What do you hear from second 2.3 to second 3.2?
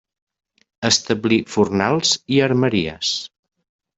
i armeries.